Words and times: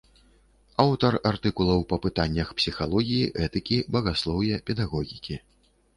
Аўтар 0.83 1.17
артыкулаў 1.31 1.85
па 1.93 1.99
пытаннях 2.05 2.47
псіхалогіі, 2.61 3.31
этыкі, 3.45 3.77
багаслоўя, 3.97 4.55
педагогікі. 4.71 5.35